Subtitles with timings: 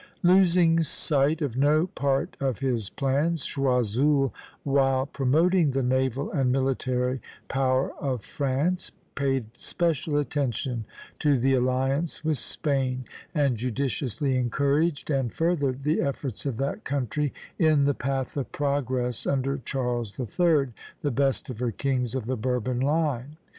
[0.23, 7.21] Losing sight of no part of his plans, Choiseul, while promoting the naval and military
[7.47, 10.85] power of France, paid special attention
[11.19, 17.31] to the alliance with Spain and judiciously encouraged and furthered the efforts of that country
[17.59, 20.69] in the path of progress under Charles III.,
[21.03, 23.37] the best of her kings of the Bourbon line.